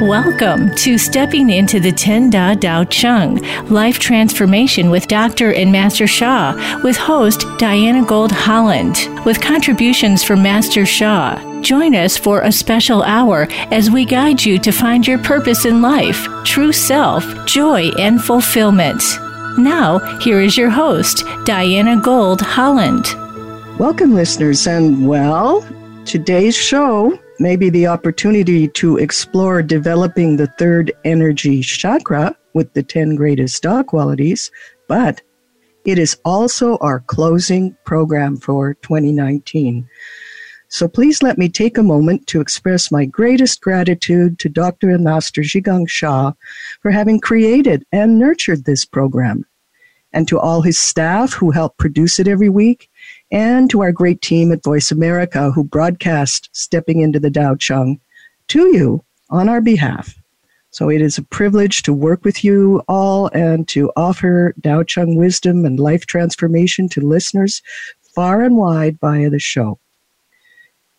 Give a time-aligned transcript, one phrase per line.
[0.00, 5.52] Welcome to Stepping into the Ten Da Dao Chang Life Transformation with Dr.
[5.52, 11.38] and Master Sha, with host Diana Gold Holland, with contributions from Master Sha.
[11.60, 15.82] Join us for a special hour as we guide you to find your purpose in
[15.82, 19.02] life, true self, joy, and fulfillment.
[19.58, 23.04] Now, here is your host, Diana Gold Holland.
[23.78, 25.62] Welcome, listeners, and well,
[26.06, 32.82] today's show may be the opportunity to explore developing the third energy chakra with the
[32.82, 34.50] 10 greatest Da qualities,
[34.88, 35.22] but
[35.86, 39.88] it is also our closing program for 2019.
[40.68, 44.90] So please let me take a moment to express my greatest gratitude to Dr.
[44.90, 46.32] and Master Zhigang Sha
[46.80, 49.46] for having created and nurtured this program,
[50.12, 52.90] and to all his staff who help produce it every week,
[53.30, 58.00] and to our great team at Voice America who broadcast Stepping into the Dao Chang
[58.48, 60.14] to you on our behalf.
[60.72, 65.16] So it is a privilege to work with you all and to offer Dao Chang
[65.16, 67.62] wisdom and life transformation to listeners
[68.14, 69.78] far and wide via the show.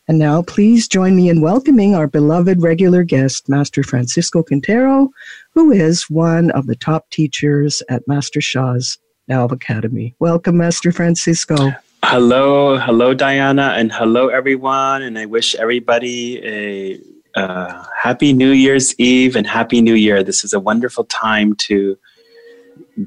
[0.07, 5.09] And now, please join me in welcoming our beloved regular guest, Master Francisco Quintero,
[5.53, 8.97] who is one of the top teachers at Master Sha's
[9.29, 10.13] Tao Academy.
[10.19, 11.71] Welcome, Master Francisco.
[12.03, 15.03] Hello, hello, Diana, and hello, everyone.
[15.03, 16.99] And I wish everybody a
[17.39, 20.23] uh, happy New Year's Eve and happy New Year.
[20.23, 21.97] This is a wonderful time to,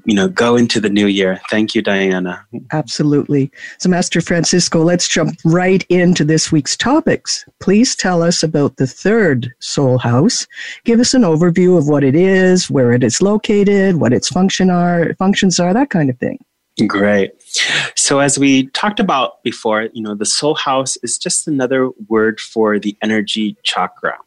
[0.05, 1.41] you know, go into the new year.
[1.51, 2.47] Thank you, Diana.
[2.73, 3.51] Absolutely.
[3.79, 7.45] So, Master Francisco, let's jump right into this week's topics.
[7.61, 10.47] Please tell us about the third soul house.
[10.85, 14.71] Give us an overview of what it is, where it is located, what its function
[14.71, 16.39] are, functions are, that kind of thing.
[16.89, 17.31] Great.
[17.95, 22.41] So, as we talked about before, you know, the soul house is just another word
[22.41, 24.19] for the energy chakra.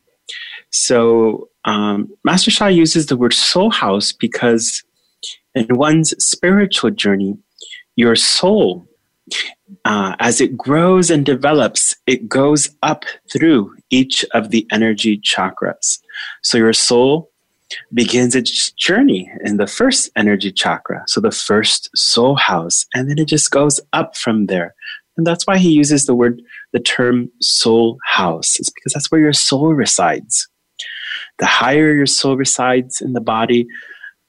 [0.70, 4.84] So, um, Master Sha uses the word soul house because
[5.56, 7.38] in one's spiritual journey,
[7.96, 8.88] your soul,
[9.84, 16.00] uh, as it grows and develops, it goes up through each of the energy chakras.
[16.44, 17.30] So, your soul
[17.94, 23.20] begins its journey in the first energy chakra, so the first soul house, and then
[23.20, 24.74] it just goes up from there.
[25.18, 26.42] And that's why he uses the word,
[26.74, 30.48] the term soul house, is because that's where your soul resides.
[31.40, 33.68] The higher your soul resides in the body,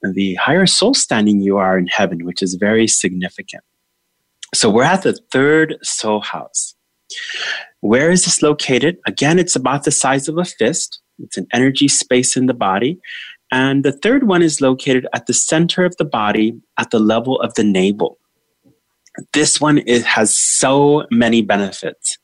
[0.01, 3.63] the higher soul standing you are in heaven, which is very significant.
[4.53, 6.75] So we're at the third soul house.
[7.81, 8.97] Where is this located?
[9.05, 11.01] Again, it's about the size of a fist.
[11.19, 12.99] It's an energy space in the body.
[13.51, 17.39] And the third one is located at the center of the body at the level
[17.41, 18.17] of the navel.
[19.33, 22.17] This one has so many benefits.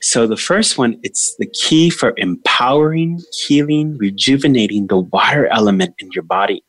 [0.00, 6.10] So the first one, it's the key for empowering, healing, rejuvenating the water element in
[6.12, 6.64] your body.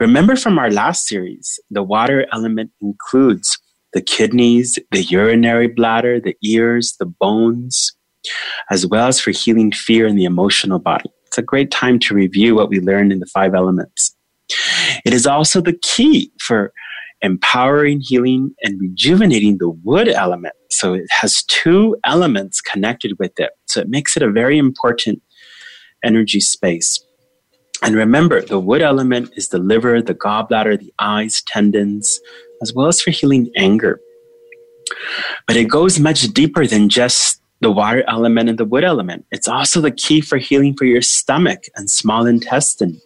[0.00, 3.58] Remember from our last series, the water element includes
[3.92, 7.92] the kidneys, the urinary bladder, the ears, the bones,
[8.70, 11.10] as well as for healing fear in the emotional body.
[11.32, 14.14] It's a great time to review what we learned in the five elements.
[15.06, 16.74] It is also the key for
[17.22, 20.54] empowering, healing, and rejuvenating the wood element.
[20.68, 23.52] So it has two elements connected with it.
[23.64, 25.22] So it makes it a very important
[26.04, 27.02] energy space.
[27.82, 32.20] And remember, the wood element is the liver, the gallbladder, the eyes, tendons,
[32.60, 34.00] as well as for healing anger.
[35.46, 39.24] But it goes much deeper than just the water element and the wood element.
[39.30, 43.00] It's also the key for healing for your stomach and small intestine,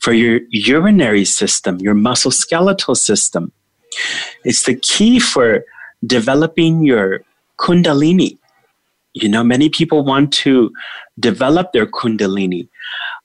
[0.00, 3.52] for your urinary system, your musculoskeletal system.
[4.44, 5.64] It's the key for
[6.04, 7.22] developing your
[7.58, 8.38] kundalini.
[9.14, 10.72] You know, many people want to
[11.18, 12.68] develop their kundalini.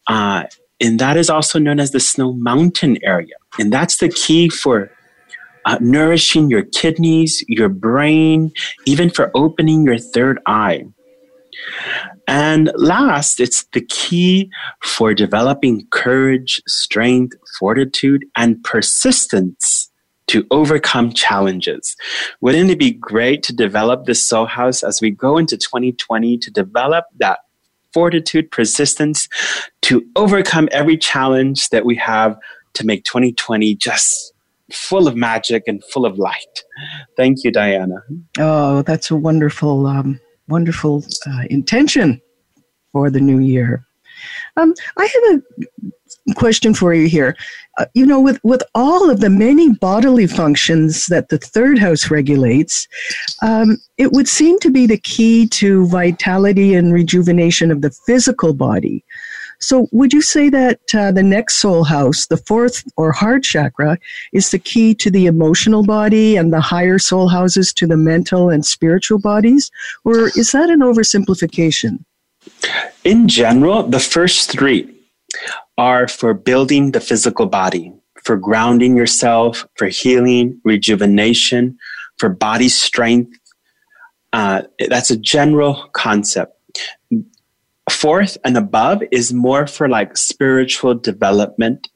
[0.08, 0.44] Uh,
[0.80, 3.36] and that is also known as the snow mountain area.
[3.58, 4.92] And that's the key for
[5.66, 8.52] uh, nourishing your kidneys, your brain,
[8.86, 10.86] even for opening your third eye.
[12.28, 14.50] And last, it's the key
[14.84, 19.90] for developing courage, strength, fortitude, and persistence
[20.28, 21.96] to overcome challenges.
[22.42, 26.52] Wouldn't it be great to develop this soul house as we go into 2020 to
[26.52, 27.40] develop that
[27.94, 29.30] fortitude, persistence
[29.84, 32.38] to overcome every challenge that we have
[32.74, 34.35] to make 2020 just
[34.72, 36.64] full of magic and full of light.
[37.18, 38.04] Thank you, Diana.
[38.40, 42.22] Oh, that's a wonderful, um, wonderful uh, intention
[42.92, 43.86] for the new year.
[44.58, 47.36] Um, I have a question for you here.
[47.78, 52.10] Uh, you know, with, with all of the many bodily functions that the third house
[52.10, 52.88] regulates,
[53.44, 58.54] um, it would seem to be the key to vitality and rejuvenation of the physical
[58.54, 59.04] body.
[59.66, 63.98] So, would you say that uh, the next soul house, the fourth or heart chakra,
[64.32, 68.52] is the key to the emotional body and the higher soul houses to the mental
[68.52, 69.72] and spiritual bodies?
[70.04, 72.06] Or is that an oversimplification?
[73.04, 74.88] In general, the first three
[75.80, 77.92] are for building the physical body,
[78.24, 81.76] for grounding yourself, for healing, rejuvenation,
[82.18, 83.36] for body strength.
[84.32, 86.54] Uh, that's a general concept.
[87.90, 91.88] Fourth and above is more for like spiritual development.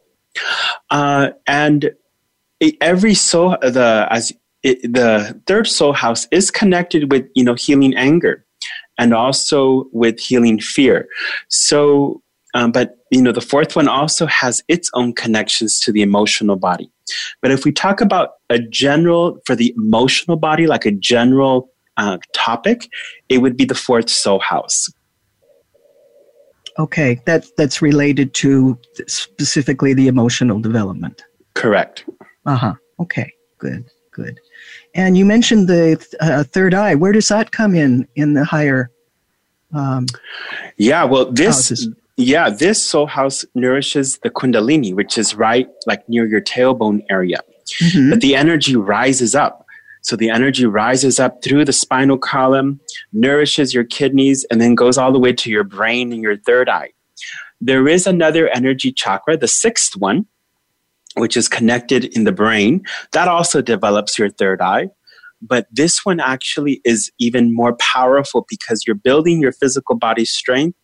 [0.90, 1.92] Uh, and
[2.82, 4.32] every soul, the, as
[4.64, 8.46] it, the third soul house is connected with, you know, healing anger
[8.98, 11.08] and also with healing fear.
[11.48, 12.22] So,
[12.54, 16.56] um, but you know, the fourth one also has its own connections to the emotional
[16.56, 16.92] body.
[17.42, 22.18] But if we talk about a general, for the emotional body, like a general uh,
[22.34, 22.88] topic,
[23.30, 24.90] it would be the fourth soul house.
[26.80, 31.24] Okay, that that's related to specifically the emotional development.
[31.54, 32.06] Correct.
[32.46, 32.74] Uh huh.
[33.00, 33.34] Okay.
[33.58, 33.86] Good.
[34.12, 34.40] Good.
[34.96, 36.96] And you mentioned the uh, third eye.
[36.96, 38.90] Where does that come in in the higher?
[39.74, 40.06] Um,
[40.78, 41.04] yeah.
[41.04, 41.70] Well, this.
[41.70, 41.90] Houses?
[42.16, 47.38] Yeah, this soul house nourishes the kundalini, which is right like near your tailbone area.
[47.66, 48.10] Mm-hmm.
[48.10, 49.66] But the energy rises up.
[50.10, 52.80] So the energy rises up through the spinal column,
[53.14, 56.68] nourishes your kidneys, and then goes all the way to your brain and your third
[56.68, 56.90] eye.
[57.62, 60.26] There is another energy chakra, the sixth one,
[61.16, 62.84] which is connected in the brain.
[63.12, 64.88] That also develops your third eye.
[65.44, 70.76] But this one actually is even more powerful because you're building your physical body strength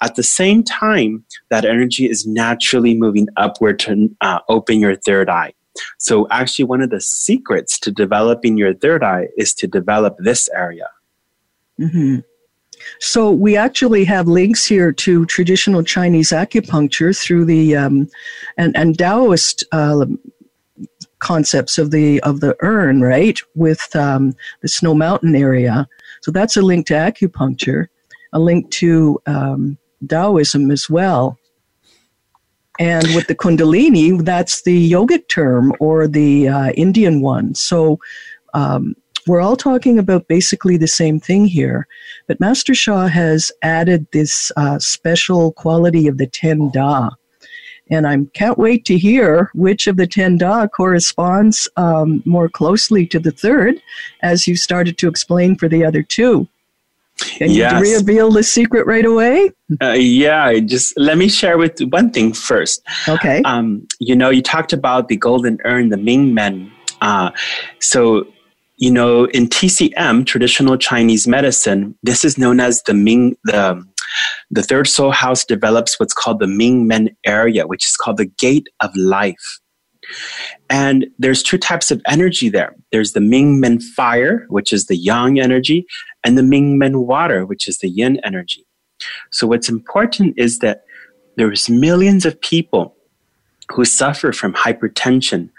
[0.00, 5.28] at the same time, that energy is naturally moving upward to uh, open your third
[5.28, 5.52] eye.
[5.98, 10.48] So, actually, one of the secrets to developing your third eye is to develop this
[10.50, 10.88] area.
[11.80, 12.18] Mm-hmm.
[13.00, 18.08] So, we actually have links here to traditional Chinese acupuncture through the um,
[18.58, 20.04] and, and Taoist uh,
[21.20, 23.40] concepts of the of the urn, right?
[23.54, 25.88] With um, the Snow Mountain area.
[26.20, 27.86] So that's a link to acupuncture,
[28.32, 31.38] a link to um, Taoism as well.
[32.78, 37.54] And with the Kundalini, that's the yogic term or the uh, Indian one.
[37.54, 37.98] So
[38.54, 38.96] um,
[39.26, 41.86] we're all talking about basically the same thing here.
[42.26, 47.10] But Master Sha has added this uh, special quality of the ten da.
[47.90, 53.06] And I can't wait to hear which of the ten da corresponds um, more closely
[53.08, 53.82] to the third,
[54.22, 56.48] as you started to explain for the other two.
[57.18, 57.86] Can yes.
[57.86, 59.50] you reveal the secret right away?
[59.80, 62.82] Uh, yeah, just let me share with one thing first.
[63.08, 63.42] Okay.
[63.44, 66.70] Um, you know, you talked about the golden urn, the Ming Men.
[67.00, 67.30] Uh,
[67.80, 68.26] so,
[68.76, 73.84] you know, in TCM, traditional Chinese medicine, this is known as the Ming, the
[74.50, 78.26] the third soul house develops what's called the Ming Men area, which is called the
[78.26, 79.60] gate of life.
[80.68, 82.74] And there's two types of energy there.
[82.90, 85.86] There's the Ming Men fire, which is the yang energy,
[86.24, 88.66] and the Ming Men water, which is the yin energy.
[89.30, 90.84] So what's important is that
[91.36, 92.96] there's millions of people
[93.70, 95.50] who suffer from hypertension,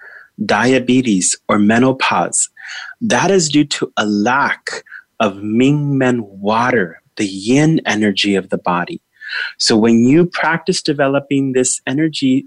[0.45, 2.49] diabetes, or menopause.
[3.01, 4.83] That is due to a lack
[5.19, 9.01] of Ming Men water, the yin energy of the body.
[9.57, 12.45] So when you practice developing this energy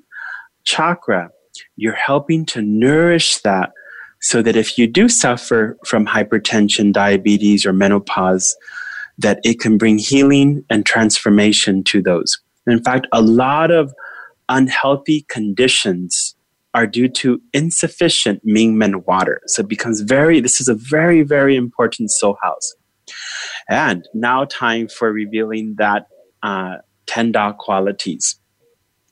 [0.65, 1.31] chakra,
[1.77, 3.73] you're helping to nourish that
[4.21, 8.57] so that if you do suffer from hypertension, diabetes, or menopause,
[9.19, 12.39] that it can bring healing and transformation to those.
[12.67, 13.93] In fact, a lot of
[14.49, 16.35] unhealthy conditions
[16.75, 19.41] are due to insufficient Mingmen water.
[19.47, 22.75] So it becomes very, this is a very, very important soul house.
[23.69, 26.07] And now time for revealing that
[26.43, 28.39] uh, 10 Da qualities.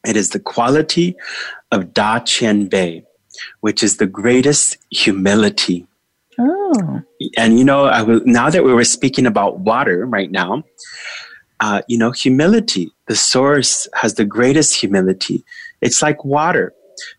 [0.07, 1.17] It is the quality
[1.73, 3.03] of Da Qian Bei,
[3.61, 5.87] which is the greatest humility.
[6.38, 7.03] Oh.
[7.37, 10.64] And you know, I now that we were speaking about water right now,
[11.61, 15.45] uh, you know, humility, the source has the greatest humility.
[15.81, 16.75] It's like water.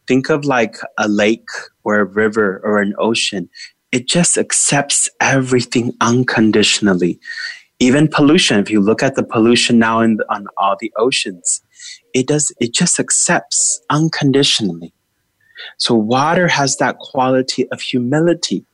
[0.07, 1.49] Think of like a lake
[1.83, 3.49] or a river or an ocean.
[3.91, 7.19] It just accepts everything unconditionally.
[7.79, 11.61] Even pollution, if you look at the pollution now in on all the oceans,
[12.13, 14.93] it does it just accepts unconditionally
[15.77, 18.65] so water has that quality of humility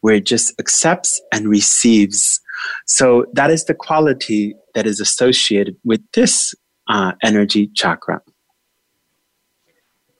[0.00, 2.40] where it just accepts and receives
[2.86, 6.54] so that is the quality that is associated with this
[6.88, 8.20] uh, energy chakra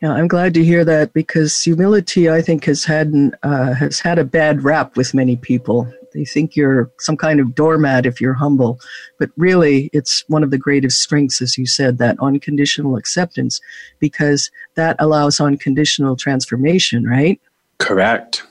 [0.04, 4.18] yeah, I'm glad to hear that because humility, I think, has had uh, has had
[4.18, 5.90] a bad rap with many people.
[6.14, 8.80] They think you're some kind of doormat if you're humble.
[9.18, 13.60] But really, it's one of the greatest strengths, as you said, that unconditional acceptance,
[13.98, 17.40] because that allows unconditional transformation, right?
[17.78, 18.44] Correct.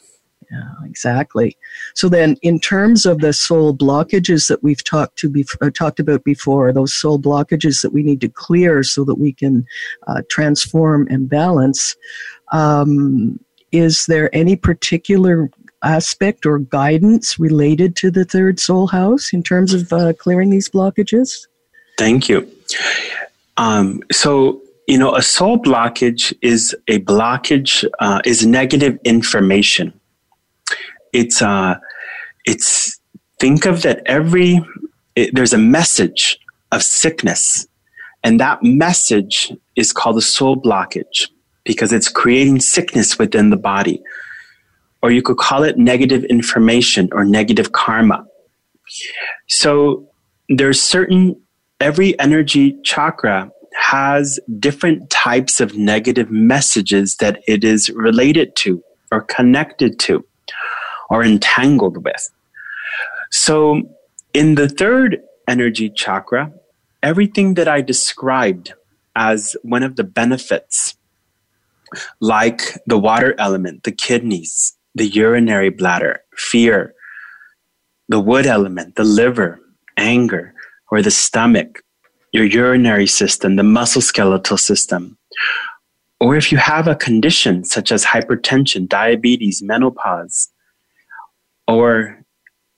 [0.51, 1.57] Yeah, exactly.
[1.95, 5.99] So then, in terms of the soul blockages that we've talked to be, uh, talked
[5.99, 9.65] about before, those soul blockages that we need to clear so that we can
[10.05, 11.95] uh, transform and balance.
[12.51, 13.39] Um,
[13.71, 15.49] is there any particular
[15.83, 20.69] aspect or guidance related to the third soul house in terms of uh, clearing these
[20.69, 21.47] blockages?
[21.97, 22.49] Thank you.
[23.57, 29.93] Um, so you know, a soul blockage is a blockage uh, is negative information
[31.13, 31.75] it's uh,
[32.45, 32.99] it's
[33.39, 34.59] think of that every
[35.15, 36.39] it, there's a message
[36.71, 37.67] of sickness,
[38.23, 41.29] and that message is called a soul blockage
[41.63, 44.01] because it's creating sickness within the body,
[45.03, 48.25] or you could call it negative information or negative karma.
[49.49, 50.07] So
[50.47, 51.39] there's certain
[51.81, 58.81] every energy chakra has different types of negative messages that it is related to
[59.11, 60.25] or connected to
[61.09, 62.29] or entangled with.
[63.29, 63.81] So,
[64.33, 66.53] in the third energy chakra,
[67.01, 68.73] everything that I described
[69.15, 70.95] as one of the benefits,
[72.21, 76.93] like the water element, the kidneys, the urinary bladder, fear,
[78.09, 79.59] the wood element, the liver,
[79.97, 80.53] anger,
[80.91, 81.81] or the stomach,
[82.31, 85.17] your urinary system, the musculoskeletal system,
[86.19, 90.49] or if you have a condition such as hypertension, diabetes, menopause,
[91.67, 92.23] or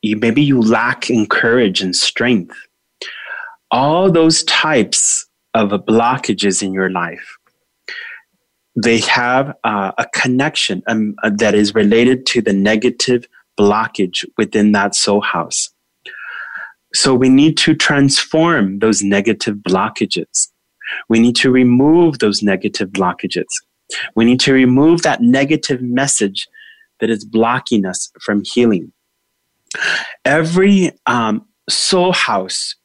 [0.02, 2.56] you, maybe you lack in courage and strength.
[3.72, 7.38] All those types of blockages in your life,
[8.75, 13.25] they have uh, a connection um, uh, that is related to the negative
[13.58, 15.70] blockage within that soul house.
[16.94, 20.50] So we need to transform those negative blockages.
[21.10, 23.48] We need to remove those negative blockages.
[24.15, 26.48] We need to remove that negative message
[27.00, 28.91] that is blocking us from healing.
[30.24, 32.75] Every um, soul house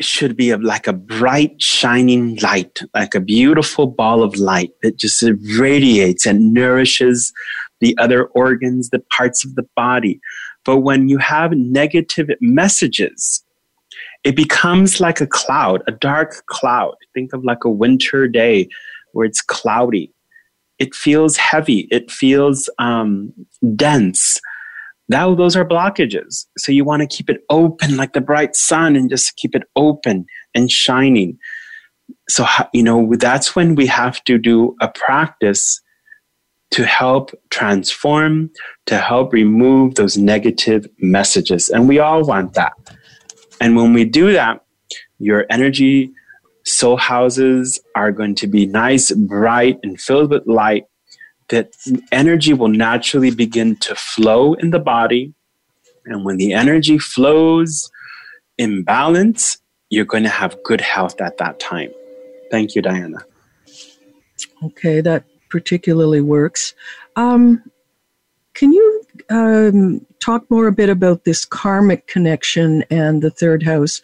[0.00, 4.96] should be a, like a bright, shining light, like a beautiful ball of light that
[4.96, 5.22] just
[5.58, 7.32] radiates and nourishes
[7.80, 10.20] the other organs, the parts of the body.
[10.64, 13.44] But when you have negative messages,
[14.24, 16.94] it becomes like a cloud, a dark cloud.
[17.14, 18.68] Think of like a winter day
[19.12, 20.12] where it's cloudy
[20.82, 23.32] it feels heavy, it feels um,
[23.76, 24.40] dense.
[25.12, 26.46] Now those are blockages.
[26.58, 29.62] So you want to keep it open like the bright sun and just keep it
[29.76, 31.38] open and shining.
[32.28, 35.80] So, you know, that's when we have to do a practice
[36.72, 38.50] to help transform,
[38.86, 41.68] to help remove those negative messages.
[41.68, 42.72] And we all want that.
[43.60, 44.64] And when we do that,
[45.18, 46.10] your energy
[46.64, 50.84] soul houses are going to be nice, bright, and filled with light,
[51.52, 51.76] that
[52.10, 55.34] energy will naturally begin to flow in the body.
[56.06, 57.90] And when the energy flows
[58.56, 59.58] in balance,
[59.90, 61.90] you're going to have good health at that time.
[62.50, 63.18] Thank you, Diana.
[64.64, 66.74] Okay, that particularly works.
[67.16, 67.62] Um,
[68.54, 74.00] can you um, talk more a bit about this karmic connection and the third house,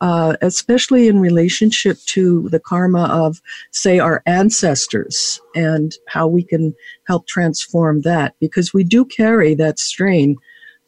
[0.00, 6.74] uh, especially in relationship to the karma of, say, our ancestors and how we can
[7.06, 8.34] help transform that?
[8.38, 10.36] Because we do carry that strain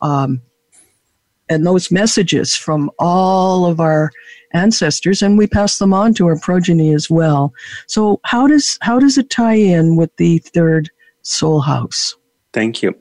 [0.02, 0.42] um,
[1.48, 4.10] and those messages from all of our
[4.52, 7.52] ancestors, and we pass them on to our progeny as well.
[7.86, 10.90] So, how does how does it tie in with the third
[11.22, 12.16] soul house?
[12.54, 12.94] Thank you.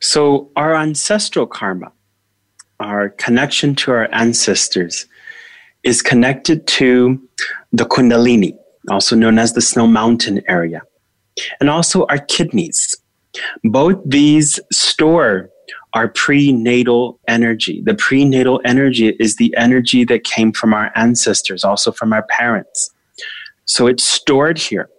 [0.00, 1.92] So, our ancestral karma,
[2.80, 5.06] our connection to our ancestors,
[5.84, 7.22] is connected to
[7.72, 8.58] the Kundalini,
[8.90, 10.82] also known as the Snow Mountain area,
[11.60, 12.96] and also our kidneys.
[13.62, 15.50] Both these store
[15.94, 17.80] our prenatal energy.
[17.82, 22.90] The prenatal energy is the energy that came from our ancestors, also from our parents.
[23.64, 24.90] So it's stored here.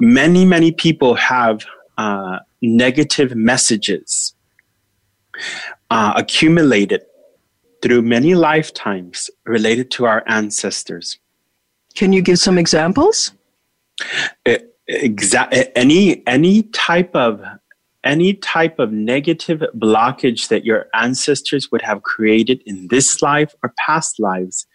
[0.00, 1.64] Many, many people have
[1.96, 4.34] uh, negative messages
[5.90, 7.02] uh, accumulated
[7.82, 11.18] through many lifetimes related to our ancestors.
[11.94, 13.32] Can you give some examples?
[14.88, 17.42] Exa- any any type of
[18.04, 23.72] any type of negative blockage that your ancestors would have created in this life or
[23.86, 24.66] past lives,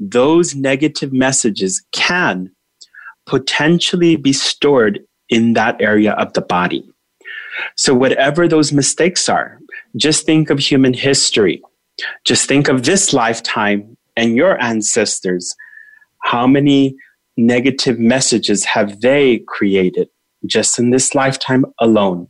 [0.00, 2.50] those negative messages can
[3.26, 6.88] potentially be stored in that area of the body.
[7.76, 9.58] So, whatever those mistakes are,
[9.96, 11.62] just think of human history.
[12.24, 15.54] Just think of this lifetime and your ancestors.
[16.22, 16.96] How many
[17.36, 20.08] negative messages have they created
[20.46, 22.28] just in this lifetime alone?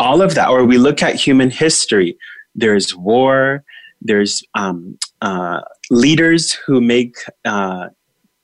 [0.00, 2.16] All of that, or we look at human history,
[2.54, 3.64] there's war,
[4.00, 7.88] there's um, uh, leaders who make uh,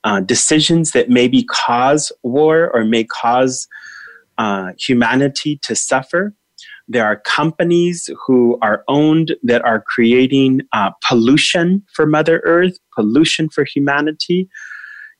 [0.03, 3.67] uh, decisions that maybe cause war or may cause
[4.37, 6.33] uh, humanity to suffer.
[6.87, 13.49] There are companies who are owned that are creating uh, pollution for Mother Earth, pollution
[13.49, 14.47] for humanity,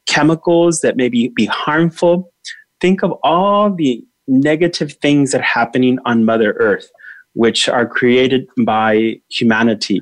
[0.06, 2.32] chemicals that may be, be harmful.
[2.80, 6.90] Think of all the negative things that are happening on Mother Earth,
[7.34, 10.02] which are created by humanity.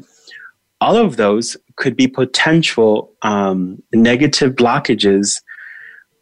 [0.82, 5.42] All of those could be potential um, negative blockages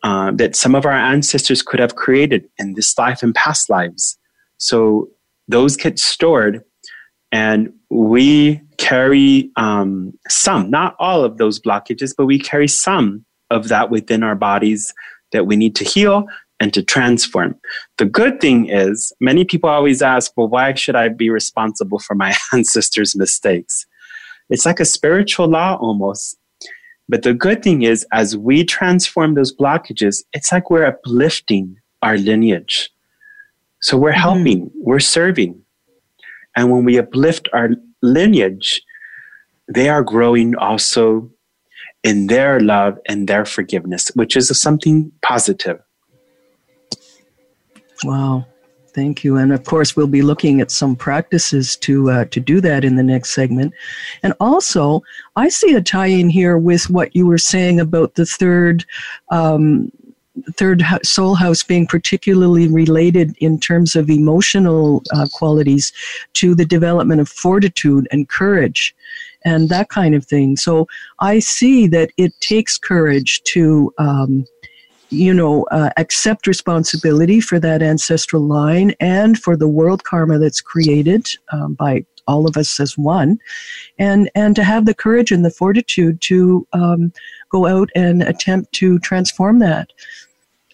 [0.04, 4.18] uh, that some of our ancestors could have created in this life and past lives.
[4.58, 5.10] So
[5.48, 6.64] those get stored,
[7.32, 13.68] and we carry um, some, not all of those blockages, but we carry some of
[13.68, 14.94] that within our bodies
[15.32, 16.26] that we need to heal
[16.60, 17.56] and to transform.
[17.98, 22.16] The good thing is, many people always ask, well, why should I be responsible for
[22.16, 23.86] my ancestors' mistakes?
[24.50, 26.38] It's like a spiritual law almost.
[27.12, 32.18] But the good thing is, as we transform those blockages, it's like we're uplifting our
[32.18, 32.90] lineage.
[33.82, 34.22] So we're mm-hmm.
[34.22, 34.80] helping, mm-hmm.
[34.82, 35.62] we're serving.
[36.56, 38.82] And when we uplift our lineage,
[39.68, 41.30] they are growing also
[42.02, 45.82] in their love and their forgiveness, which is something positive.
[48.06, 48.46] Wow.
[48.94, 49.38] Thank you.
[49.38, 52.96] And of course, we'll be looking at some practices to uh, to do that in
[52.98, 53.74] the next segment.
[54.22, 55.02] And also,
[55.36, 58.86] I see a tie in here with what you were saying about the third.
[59.30, 59.92] Um,
[60.56, 65.92] third soul house being particularly related in terms of emotional uh, qualities
[66.34, 68.96] to the development of fortitude and courage
[69.44, 70.88] and that kind of thing so
[71.20, 74.46] i see that it takes courage to um,
[75.12, 80.62] you know, uh, accept responsibility for that ancestral line and for the world karma that's
[80.62, 83.38] created um, by all of us as one,
[84.00, 87.12] and and to have the courage and the fortitude to um,
[87.50, 89.90] go out and attempt to transform that.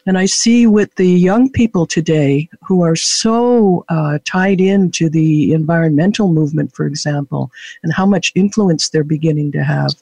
[0.06, 5.52] And I see with the young people today who are so uh, tied into the
[5.52, 7.52] environmental movement, for example,
[7.84, 9.95] and how much influence they're beginning to have.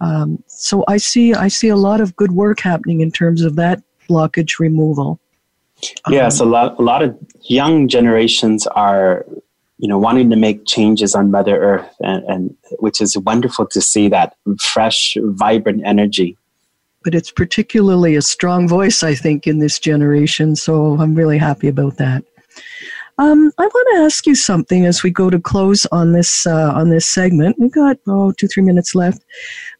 [0.00, 3.56] Um, so I see I see a lot of good work happening in terms of
[3.56, 5.20] that blockage removal.
[6.08, 9.26] Yes, um, a lot a lot of young generations are
[9.78, 13.80] you know wanting to make changes on Mother Earth, and, and which is wonderful to
[13.80, 16.36] see that fresh, vibrant energy.
[17.02, 20.54] But it's particularly a strong voice, I think, in this generation.
[20.54, 22.24] So I'm really happy about that.
[23.20, 26.72] Um, I want to ask you something as we go to close on this uh,
[26.74, 27.56] on this segment.
[27.58, 29.22] We've got oh two three minutes left.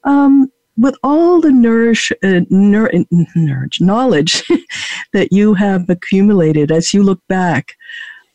[0.05, 2.91] Um, with all the nourish, uh, nour-
[3.35, 4.43] nourish knowledge
[5.13, 7.77] that you have accumulated as you look back,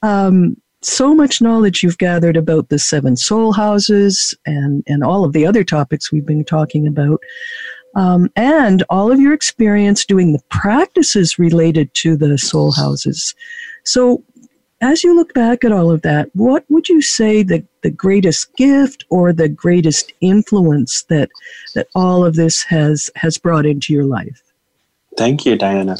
[0.03, 5.33] um, so much knowledge you've gathered about the seven soul houses and and all of
[5.33, 7.19] the other topics we've been talking about.
[7.95, 13.33] Um, and all of your experience doing the practices related to the soul houses.
[13.85, 14.21] So,
[14.81, 18.55] as you look back at all of that, what would you say the, the greatest
[18.55, 21.29] gift or the greatest influence that
[21.75, 24.41] that all of this has has brought into your life?
[25.19, 25.95] Thank you, Diana.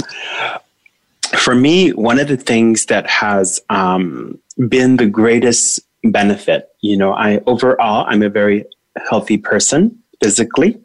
[1.38, 7.14] For me, one of the things that has um, been the greatest benefit, you know,
[7.14, 8.66] I overall I'm a very
[9.08, 10.80] healthy person physically.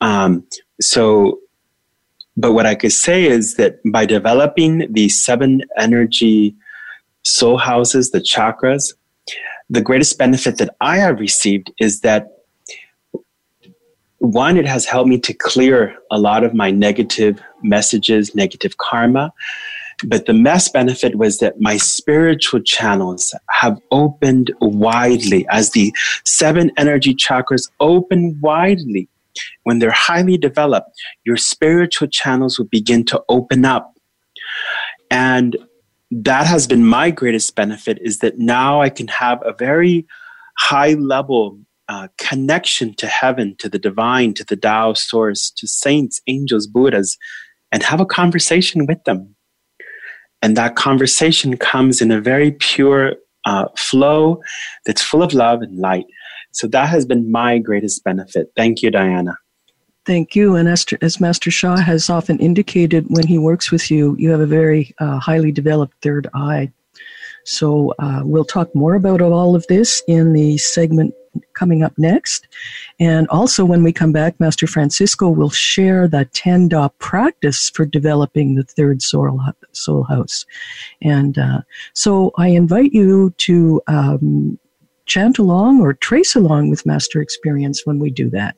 [0.00, 0.44] Um,
[0.80, 1.38] so,
[2.36, 6.56] but what I could say is that by developing the seven energy
[7.22, 8.94] soul houses, the chakras,
[9.70, 12.28] the greatest benefit that I have received is that
[14.18, 19.32] one, it has helped me to clear a lot of my negative messages, negative karma.
[20.04, 25.92] But the best benefit was that my spiritual channels have opened widely as the
[26.24, 29.08] seven energy chakras open widely.
[29.64, 30.90] When they're highly developed,
[31.24, 33.94] your spiritual channels will begin to open up.
[35.10, 35.56] And
[36.10, 40.06] that has been my greatest benefit is that now I can have a very
[40.58, 46.20] high level uh, connection to heaven, to the divine, to the Tao source, to saints,
[46.26, 47.16] angels, Buddhas,
[47.72, 49.34] and have a conversation with them.
[50.42, 54.40] And that conversation comes in a very pure uh, flow
[54.86, 56.06] that's full of love and light.
[56.52, 58.48] So that has been my greatest benefit.
[58.56, 59.38] Thank you, Diana.
[60.08, 60.56] Thank you.
[60.56, 64.40] And as, as Master Sha has often indicated when he works with you, you have
[64.40, 66.72] a very uh, highly developed third eye.
[67.44, 71.12] So uh, we'll talk more about all of this in the segment
[71.52, 72.48] coming up next.
[72.98, 77.84] And also, when we come back, Master Francisco will share the 10 Da practice for
[77.84, 79.38] developing the third soul,
[79.72, 80.46] soul house.
[81.02, 81.60] And uh,
[81.92, 84.58] so I invite you to um,
[85.04, 88.56] chant along or trace along with Master Experience when we do that.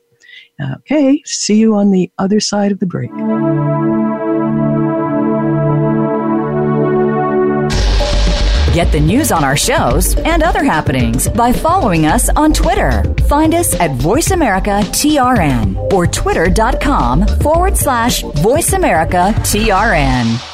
[0.59, 3.11] Okay, see you on the other side of the break.
[8.73, 13.03] Get the news on our shows and other happenings by following us on Twitter.
[13.27, 20.50] Find us at VoiceAmericaTRN or twitter.com forward slash VoiceAmericaTRN.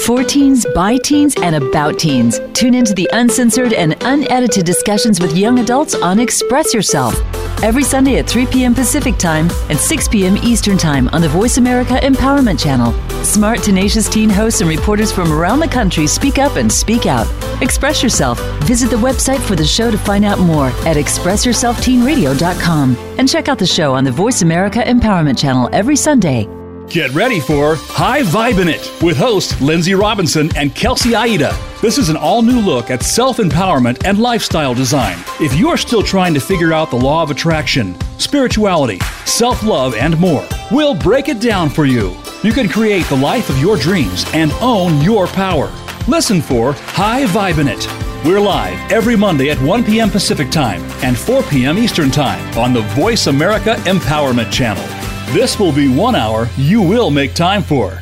[0.00, 2.40] For teens, by teens, and about teens.
[2.54, 7.14] Tune into the uncensored and unedited discussions with young adults on Express Yourself.
[7.62, 8.74] Every Sunday at 3 p.m.
[8.74, 10.38] Pacific Time and 6 p.m.
[10.38, 12.92] Eastern Time on the Voice America Empowerment Channel.
[13.22, 17.26] Smart, tenacious teen hosts and reporters from around the country speak up and speak out.
[17.62, 18.40] Express Yourself.
[18.64, 23.58] Visit the website for the show to find out more at expressyourselfteenradio.com and check out
[23.58, 26.48] the show on the Voice America Empowerment Channel every Sunday
[26.88, 31.56] Get ready for High Vibe in It with hosts Lindsay Robinson and Kelsey Aida.
[31.80, 35.16] This is an all new look at self empowerment and lifestyle design.
[35.40, 40.18] If you're still trying to figure out the law of attraction, spirituality, self love, and
[40.20, 42.14] more, we'll break it down for you.
[42.42, 45.72] You can create the life of your dreams and own your power.
[46.08, 47.86] Listen for High Vibe in It.
[48.26, 50.10] We're live every Monday at 1 p.m.
[50.10, 51.78] Pacific Time and 4 p.m.
[51.78, 55.01] Eastern Time on the Voice America Empowerment Channel.
[55.32, 58.01] This will be one hour you will make time for.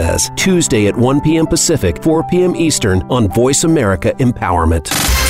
[0.00, 1.46] Says, Tuesday at 1 p.m.
[1.46, 2.56] Pacific, 4 p.m.
[2.56, 5.29] Eastern on Voice America Empowerment.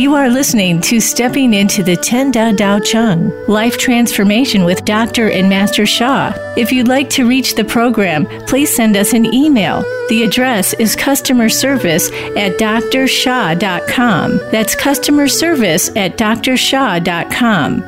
[0.00, 5.28] You are listening to Stepping into the Ten Da Dao Chang Life Transformation with Dr.
[5.28, 6.32] and Master Sha.
[6.56, 9.82] If you'd like to reach the program, please send us an email.
[10.08, 14.38] The address is customer service at drsha.com.
[14.50, 17.82] That's customer service at drsha.com.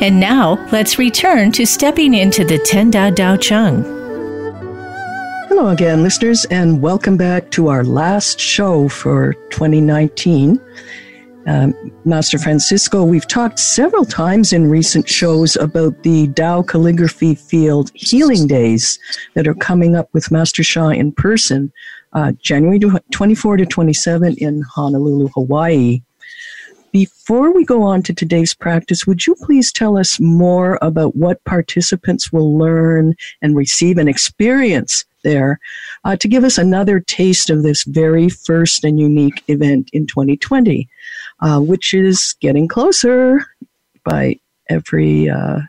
[0.00, 3.82] And now, let's return to stepping into the Ten Da Dao Chang.
[5.50, 10.58] Hello again, listeners, and welcome back to our last show for 2019.
[11.46, 11.74] Um,
[12.04, 18.46] Master Francisco, we've talked several times in recent shows about the Tao Calligraphy Field Healing
[18.46, 18.98] Days
[19.34, 21.72] that are coming up with Master Sha in person,
[22.12, 22.78] uh, January
[23.10, 26.02] 24 to 27 in Honolulu, Hawaii.
[26.92, 31.42] Before we go on to today's practice, would you please tell us more about what
[31.44, 35.58] participants will learn and receive and experience there
[36.04, 40.86] uh, to give us another taste of this very first and unique event in 2020?
[41.42, 43.44] Uh, which is getting closer
[44.04, 44.38] by
[44.70, 45.60] every uh,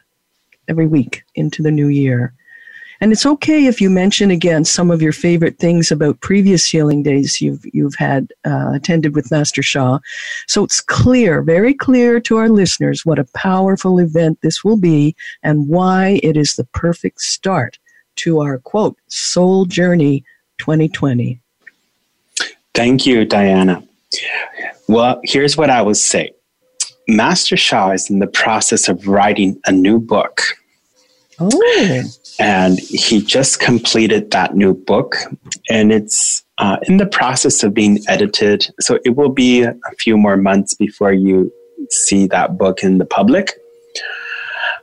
[0.70, 2.34] every week into the new year.
[3.02, 7.04] And it's okay if you mention again some of your favorite things about previous healing
[7.04, 10.00] days you've you've had uh, attended with Master Sha.
[10.48, 15.16] So it's clear, very clear to our listeners what a powerful event this will be
[15.42, 17.78] and why it is the perfect start
[18.18, 20.24] to our quote Soul Journey
[20.60, 21.42] 2020.
[22.74, 23.84] Thank you, Diana.
[24.88, 26.32] Well, here's what I would say
[27.08, 30.42] Master Sha is in the process of writing a new book.
[31.40, 32.04] Oh.
[32.40, 35.16] And he just completed that new book,
[35.70, 38.68] and it's uh, in the process of being edited.
[38.80, 41.52] So it will be a few more months before you
[41.90, 43.54] see that book in the public.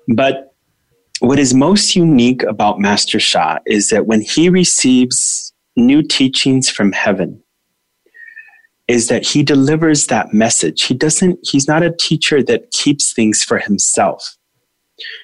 [0.08, 0.54] But
[1.20, 6.92] what is most unique about Master Sha is that when he receives new teachings from
[6.92, 7.42] heaven,
[8.90, 10.82] is that he delivers that message.
[10.82, 14.36] He doesn't, he's not a teacher that keeps things for himself.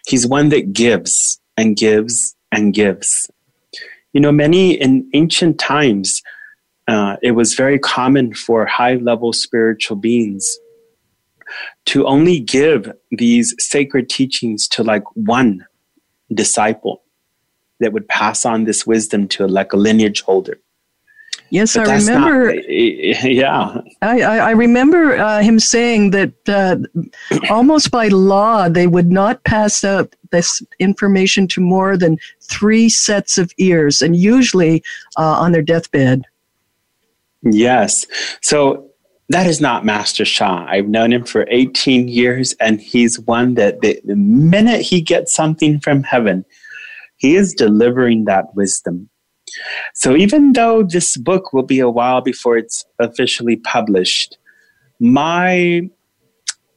[0.07, 3.29] He's one that gives and gives and gives.
[4.13, 6.23] You know, many in ancient times,
[6.87, 10.59] uh, it was very common for high level spiritual beings
[11.87, 15.67] to only give these sacred teachings to like one
[16.33, 17.03] disciple
[17.81, 20.61] that would pass on this wisdom to like a lineage holder.
[21.51, 22.55] Yes, but I remember.
[22.55, 26.77] Not, yeah, I, I remember uh, him saying that uh,
[27.51, 33.39] almost by law they would not pass out this information to more than three sets
[33.39, 34.83] of ears, and usually
[35.17, 36.25] uh, on their deathbed.
[37.43, 38.07] Yes,
[38.43, 38.91] so
[39.29, 40.67] that is not Master Sha.
[40.69, 45.35] I've known him for 18 years, and he's one that the, the minute he gets
[45.35, 46.45] something from heaven,
[47.19, 49.11] he is delivering that wisdom
[49.95, 54.39] so even though this book will be a while before it's officially published,
[55.01, 55.89] my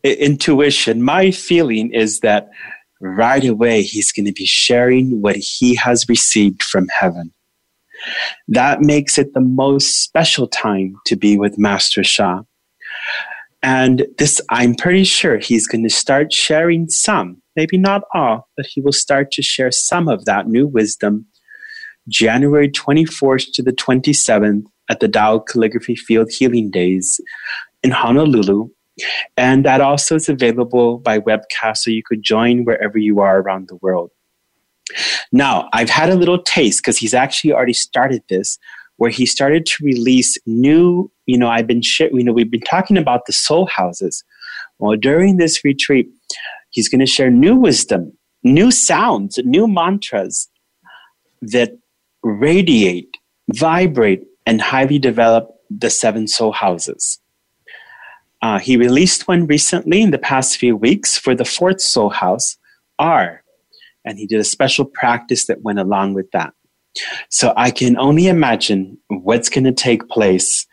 [0.04, 2.50] intuition, my feeling is that
[3.02, 7.34] right away he's going to be sharing what he has received from heaven.
[8.48, 12.44] That makes it the most special time to be with Master Sha.
[13.62, 18.66] And this, I'm pretty sure he's going to start sharing some, maybe not all, but
[18.66, 21.26] he will start to share some of that new wisdom
[22.10, 27.22] January 24th to the 27th at the Dao Calligraphy Field Healing Days
[27.84, 28.70] in Honolulu.
[29.38, 33.70] And that also is available by webcast, so you could join wherever you are around
[33.70, 34.12] the world.
[35.32, 38.58] Now, I've had a little taste because he's actually already started this,
[38.98, 42.98] where he started to release new, you know, I've been, you know, we've been talking
[42.98, 44.24] about the soul houses.
[44.80, 46.10] Well, during this retreat,
[46.72, 48.12] he's going to share new wisdom,
[48.44, 50.50] new sounds, new mantras
[51.42, 51.72] that
[52.24, 53.18] radiate,
[53.54, 57.20] vibrate, and highly develop the seven soul houses.
[58.42, 62.58] Uh, he released one recently in the past few weeks for the fourth soul house,
[62.98, 63.44] R,
[64.06, 66.54] and he did a special practice that went along with that.
[67.30, 70.66] So I can only imagine what's going to take place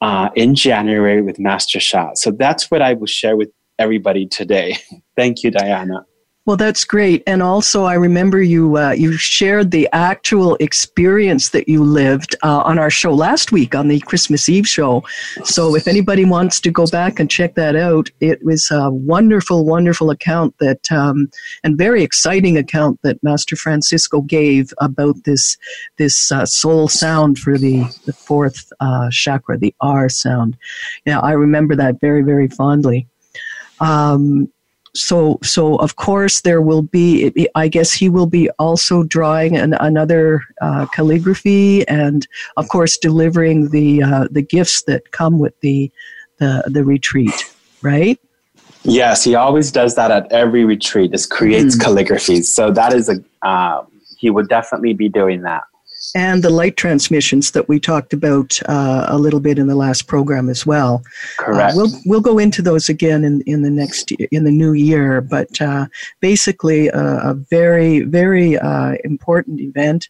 [0.00, 2.14] uh, in January with Master Sha.
[2.14, 4.78] So that's what I will share with everybody today.
[5.16, 6.04] Thank you, Diana.
[6.46, 7.22] Well, that's great.
[7.26, 12.58] And also, I remember you uh, you shared the actual experience that you lived uh,
[12.58, 15.02] on our show last week on the Christmas Eve show.
[15.42, 19.64] So, if anybody wants to go back and check that out, it was a wonderful,
[19.64, 21.30] wonderful account that um,
[21.62, 25.56] and very exciting account that Master Francisco gave about this
[25.96, 30.58] this uh, soul sound for the the fourth uh, chakra, the R sound.
[31.06, 33.08] Yeah, I remember that very, very fondly.
[33.80, 34.52] Um,
[34.94, 39.74] so so of course there will be i guess he will be also drawing an,
[39.80, 45.90] another uh, calligraphy and of course delivering the uh, the gifts that come with the
[46.38, 47.54] the the retreat
[47.84, 48.18] right?
[48.82, 51.90] Yes he always does that at every retreat just creates mm-hmm.
[51.90, 52.44] calligraphies.
[52.44, 53.84] So that is a uh,
[54.18, 55.64] he would definitely be doing that
[56.14, 60.06] and the light transmissions that we talked about uh, a little bit in the last
[60.06, 61.02] program as well.
[61.38, 61.72] Correct.
[61.72, 65.20] Uh, we'll we'll go into those again in, in the next in the new year,
[65.20, 65.86] but uh,
[66.20, 70.08] basically a, a, very very uh, important event.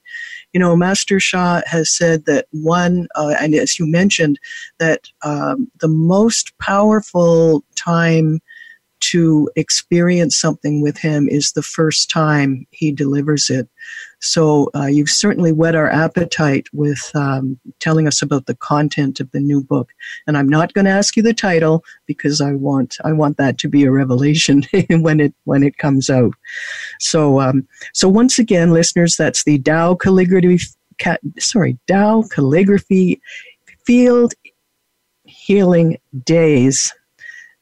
[0.52, 4.38] You know, Master Sha has said that one, uh, and as you mentioned,
[4.78, 8.40] that um, the most powerful time
[9.10, 13.68] to experience something with him is the first time he delivers it.
[14.20, 19.30] So uh, you've certainly whet our appetite with um, telling us about the content of
[19.32, 19.90] the new book.
[20.26, 23.58] And I'm not going to ask you the title because I want I want that
[23.58, 26.32] to be a revelation when it when it comes out.
[27.00, 30.58] So um, so once again, listeners, that's the Tao calligraphy.
[30.98, 33.20] Cat, sorry, Tao calligraphy
[33.84, 34.32] field
[35.24, 36.94] healing days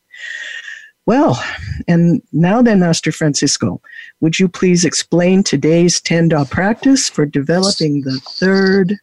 [1.05, 1.43] Well,
[1.87, 3.81] and now then, Master Francisco,
[4.19, 8.95] would you please explain today's 10 Da practice for developing the third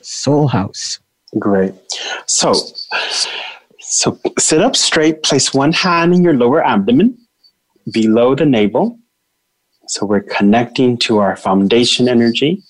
[0.00, 1.00] soul house?
[1.40, 1.74] Great.
[2.26, 2.54] So,
[3.90, 7.18] so sit up straight, place one hand in your lower abdomen
[7.92, 8.96] below the navel.
[9.88, 12.62] So we're connecting to our foundation energy.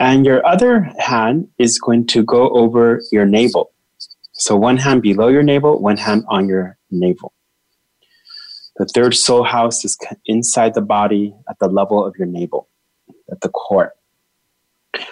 [0.00, 3.70] And your other hand is going to go over your navel.
[4.32, 7.32] So one hand below your navel, one hand on your navel.
[8.78, 9.96] The third soul house is
[10.26, 12.68] inside the body at the level of your navel,
[13.30, 13.92] at the core.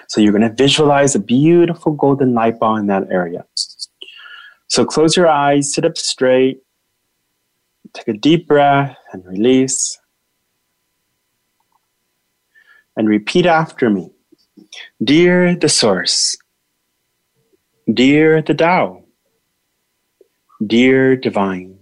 [0.09, 3.45] So you're going to visualize a beautiful golden light ball in that area.
[4.69, 6.61] So close your eyes, sit up straight,
[7.95, 9.99] take a deep breath and release.
[12.97, 14.11] And repeat after me.
[15.03, 16.37] Dear the Source,
[17.93, 19.05] Dear the Tao,
[20.67, 21.79] Dear Divine,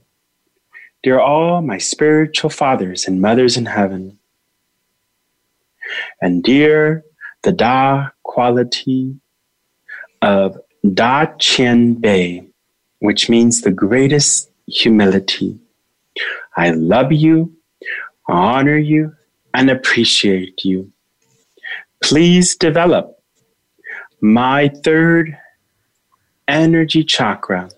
[1.02, 4.18] Dear all my spiritual fathers and mothers in heaven,
[6.20, 7.02] and dear
[7.42, 9.16] the Da quality
[10.20, 10.58] of
[10.94, 12.46] Da Qian Bei,
[13.06, 15.56] which means the greatest humility.
[16.56, 17.56] I love you,
[18.28, 19.14] honor you,
[19.54, 20.90] and appreciate you.
[22.02, 23.22] Please develop
[24.20, 25.38] my third
[26.48, 27.70] energy chakra.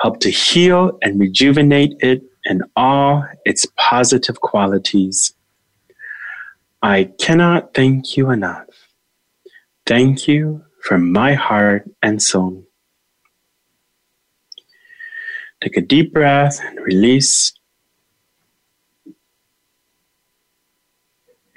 [0.00, 5.32] Help to heal and rejuvenate it in all its positive qualities.
[6.82, 8.66] I cannot thank you enough.
[9.86, 12.65] Thank you from my heart and soul.
[15.66, 17.52] Take a deep breath and release.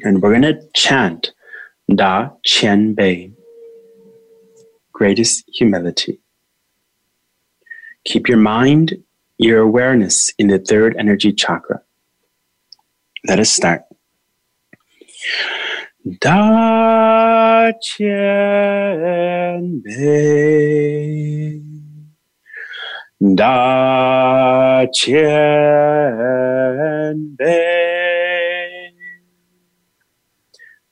[0.04, 1.32] And we're going to chant
[1.94, 3.32] Da Qian Bei,
[4.94, 6.20] greatest humility.
[8.04, 8.98] Keep your mind,
[9.38, 11.84] your awareness in the third energy chakra.
[13.28, 13.84] Let us start.
[16.20, 21.69] Da Qian Bei.
[23.22, 25.36] Da Qian
[27.38, 28.94] Bei.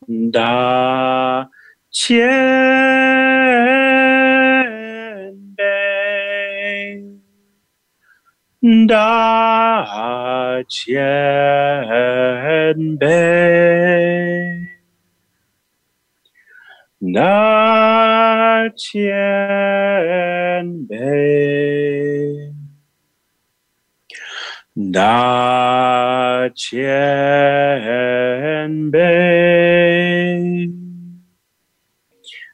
[0.07, 1.49] Da
[1.89, 2.27] Qian
[5.55, 7.01] Bei.
[8.61, 11.79] Da Qian
[12.99, 14.56] Bei.
[17.13, 19.13] 那谦
[20.89, 22.51] 卑，
[24.73, 26.83] 那谦
[28.91, 30.69] 卑，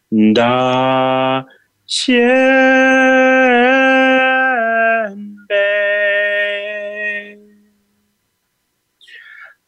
[0.09, 1.43] 那
[1.87, 2.21] 谦
[5.49, 7.39] 卑，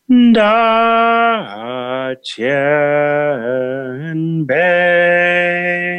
[0.08, 3.55] 那谦。
[4.44, 5.96] Bei.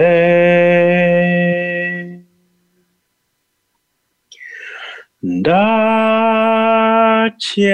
[5.44, 7.68] 大谦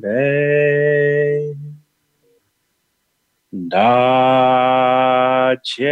[0.00, 0.06] 卑，
[3.70, 3.74] 大
[5.62, 5.86] 谦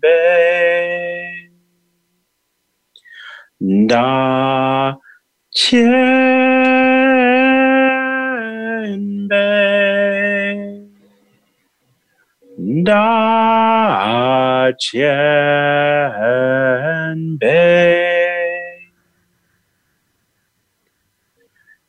[0.00, 0.04] 卑，
[3.88, 4.96] 大
[5.50, 6.35] 谦。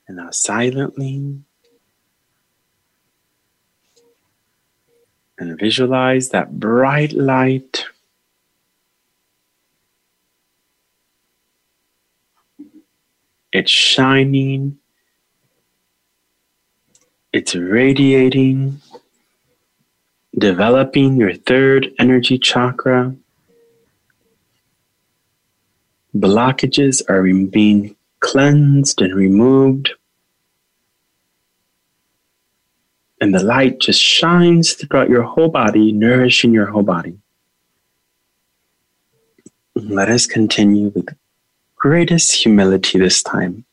[0.07, 1.39] And now silently
[5.37, 7.85] and visualize that bright light
[13.51, 14.77] it's shining
[17.31, 18.81] it's radiating
[20.37, 23.15] developing your third energy chakra
[26.15, 29.91] blockages are being cleansed and removed
[33.19, 37.17] and the light just shines throughout your whole body, nourishing your whole body.
[39.75, 41.15] Let us continue with
[41.75, 43.65] greatest humility this time.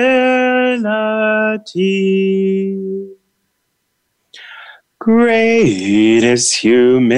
[5.01, 7.13] Greatest humility.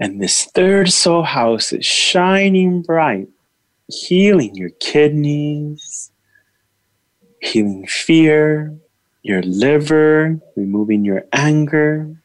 [0.00, 3.28] and this third soul house is shining bright,
[3.88, 6.10] healing your kidneys,
[7.40, 8.76] healing fear,
[9.22, 12.16] your liver, removing your anger.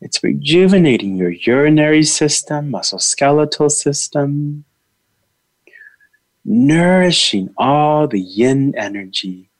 [0.00, 4.64] It's rejuvenating your urinary system, musculoskeletal system,
[6.44, 9.50] nourishing all the yin energy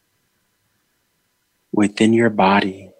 [1.72, 2.90] within your body.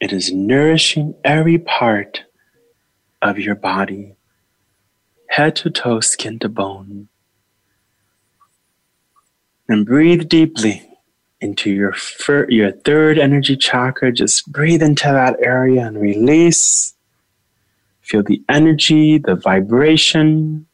[0.00, 2.22] It is nourishing every part
[3.22, 4.16] of your body,
[5.30, 7.08] head to toe, skin to bone.
[9.68, 10.88] And breathe deeply
[11.40, 14.12] into your, fir- your third energy chakra.
[14.12, 16.95] Just breathe into that area and release.
[18.06, 20.64] Feel the energy, the vibration.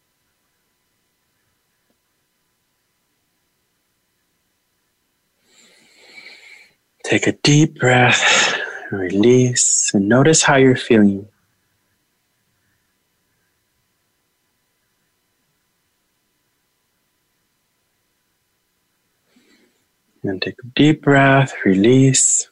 [7.02, 8.54] Take a deep breath,
[8.90, 11.26] release, and notice how you're feeling.
[20.22, 22.50] And take a deep breath, release.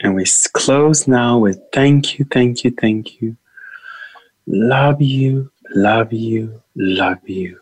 [0.00, 3.36] And we close now with thank you, thank you, thank you.
[4.52, 7.60] Love you, love you, love you.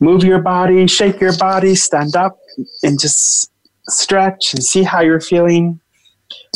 [0.00, 2.38] Move your body, shake your body, stand up,
[2.82, 3.52] and just
[3.88, 5.80] stretch and see how you're feeling.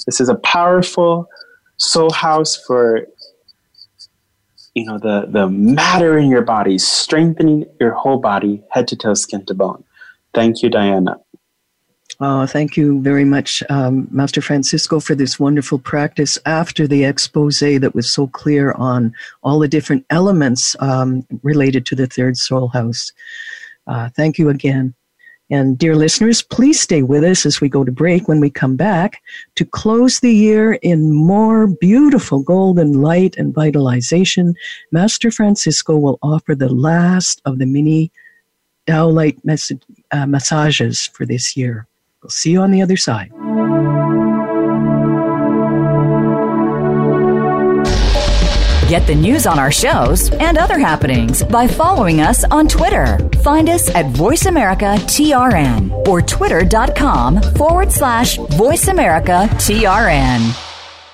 [0.07, 1.29] This is a powerful
[1.77, 3.07] soul house for
[4.75, 9.15] you know the the matter in your body, strengthening your whole body, head to toe,
[9.15, 9.85] skin to bone.
[10.35, 11.19] Thank you, Diana.
[12.25, 17.59] Oh, thank you very much, um, Master Francisco, for this wonderful practice after the expose
[17.59, 19.13] that was so clear on
[19.43, 23.11] all the different elements um, related to the third soul house.
[23.89, 24.95] Uh, thank you again.
[25.51, 28.29] And dear listeners, please stay with us as we go to break.
[28.29, 29.21] When we come back
[29.57, 34.55] to close the year in more beautiful golden light and vitalization,
[34.93, 38.13] Master Francisco will offer the last of the mini
[38.87, 39.39] Tao light
[40.13, 41.89] uh, massages for this year.
[42.23, 43.33] We'll see you on the other side.
[48.89, 53.19] Get the news on our shows and other happenings by following us on Twitter.
[53.43, 60.72] Find us at VoiceAmericaTRN or twitter.com forward slash VoiceAmericaTRN.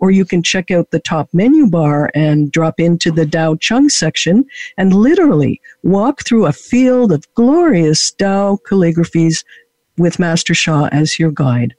[0.02, 3.88] or you can check out the top menu bar and drop into the Dao Chang
[3.88, 4.44] section
[4.76, 9.44] and literally walk through a field of glorious Dao calligraphies
[9.98, 11.74] with Master Sha as your guide.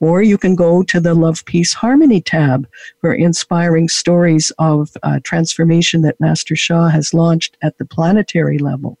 [0.00, 2.66] Or you can go to the Love, Peace, Harmony tab
[3.00, 8.98] for inspiring stories of uh, transformation that Master Sha has launched at the planetary level.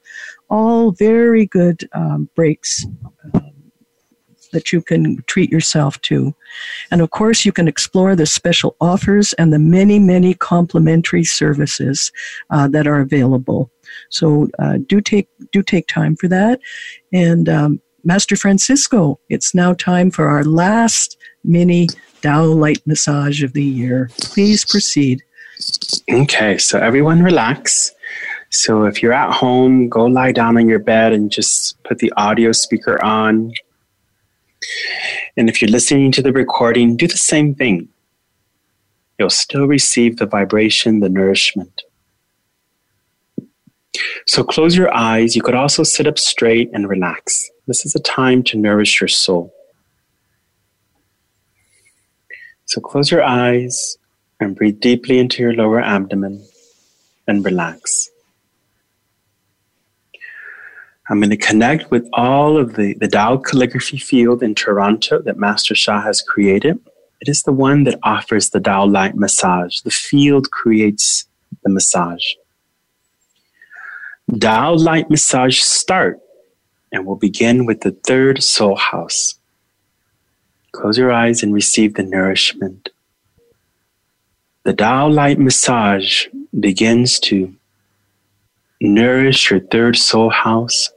[0.50, 2.86] All very good um, breaks.
[3.34, 3.40] Uh,
[4.52, 6.34] that you can treat yourself to.
[6.90, 12.12] And of course, you can explore the special offers and the many, many complimentary services
[12.50, 13.70] uh, that are available.
[14.10, 16.60] So uh, do take do take time for that.
[17.12, 21.88] And um, Master Francisco, it's now time for our last mini
[22.22, 24.10] Tao light massage of the year.
[24.20, 25.22] Please proceed.
[26.10, 27.92] Okay, so everyone relax.
[28.50, 32.12] So if you're at home, go lie down on your bed and just put the
[32.16, 33.52] audio speaker on
[35.36, 37.88] and if you're listening to the recording, do the same thing.
[39.18, 41.82] You'll still receive the vibration, the nourishment.
[44.26, 45.34] So close your eyes.
[45.34, 47.50] You could also sit up straight and relax.
[47.66, 49.52] This is a time to nourish your soul.
[52.66, 53.96] So close your eyes
[54.40, 56.46] and breathe deeply into your lower abdomen
[57.26, 58.10] and relax.
[61.10, 65.38] I'm going to connect with all of the, the Tao calligraphy field in Toronto that
[65.38, 66.78] Master Sha has created.
[67.20, 69.80] It is the one that offers the Tao light massage.
[69.80, 71.26] The field creates
[71.62, 72.24] the massage.
[74.38, 76.20] Tao light massage start
[76.92, 79.38] and we'll begin with the third soul house.
[80.72, 82.90] Close your eyes and receive the nourishment.
[84.64, 86.26] The Tao light massage
[86.58, 87.54] begins to
[88.80, 90.90] nourish your third soul house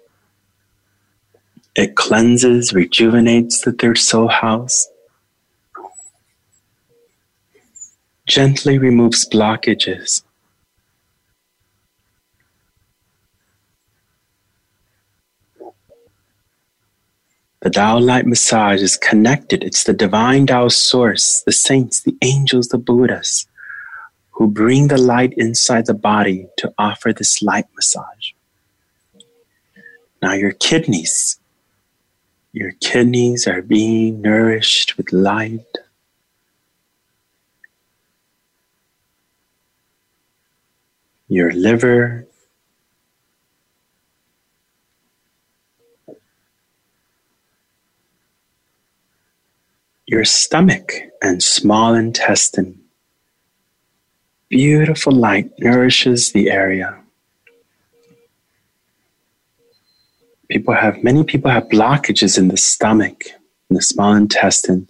[1.76, 4.88] it cleanses, rejuvenates the third soul house,
[8.28, 10.24] gently removes blockages.
[17.61, 19.63] The Tao light massage is connected.
[19.63, 23.45] It's the divine Tao source, the saints, the angels, the Buddhas,
[24.32, 28.32] who bring the light inside the body to offer this light massage.
[30.24, 31.41] Now, your kidneys
[32.54, 35.66] your kidneys are being nourished with light.
[41.28, 42.28] Your liver,
[50.06, 50.91] your stomach
[51.22, 52.82] and small intestine.
[54.49, 57.01] Beautiful light nourishes the area.
[60.52, 63.24] People have many people have blockages in the stomach,
[63.70, 64.88] in the small intestine.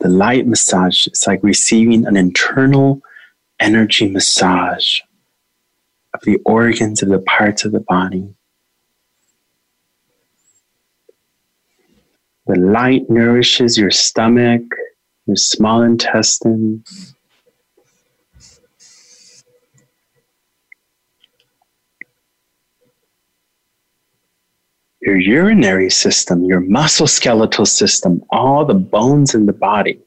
[0.00, 3.00] The light massage is like receiving an internal
[3.60, 5.00] energy massage
[6.14, 8.28] of the organs of the parts of the body.
[12.46, 14.62] The light nourishes your stomach,
[15.26, 16.82] your small intestine,
[25.08, 29.98] your urinary system, your musculoskeletal system, all the bones in the body.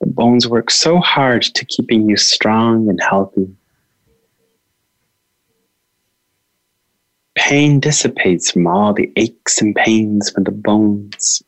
[0.00, 3.46] The bones work so hard to keeping you strong and healthy.
[7.34, 11.42] Pain dissipates from all the aches and pains from the bones.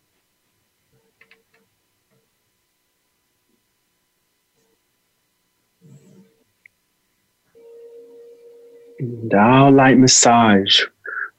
[9.31, 10.85] Tao light massage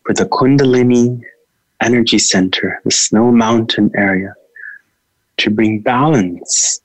[0.08, 1.22] for the Kundalini
[1.82, 4.34] energy center, the snow mountain area,
[5.36, 6.80] to bring balance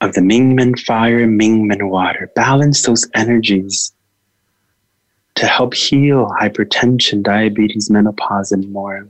[0.00, 2.30] of the Mingmen fire, Mingmen water.
[2.36, 3.92] Balance those energies
[5.34, 9.08] to help heal hypertension, diabetes, menopause, and more.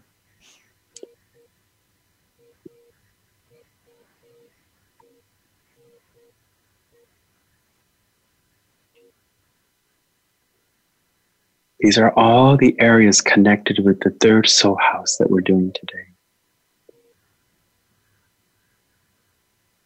[11.87, 16.09] These are all the areas connected with the third soul house that we're doing today.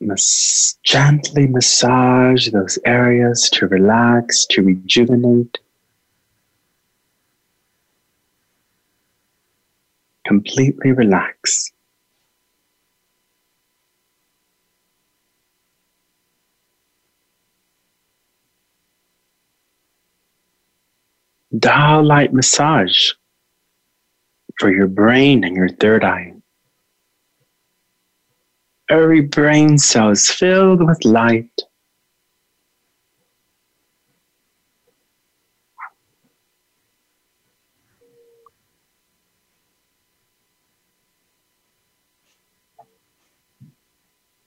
[0.01, 5.59] Mas- gently massage those areas to relax, to rejuvenate.
[10.25, 11.71] Completely relax.
[21.59, 23.13] Tao light massage
[24.59, 26.35] for your brain and your third eye.
[28.89, 31.51] Every brain cell is filled with light.